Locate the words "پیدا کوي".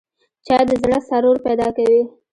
1.45-2.01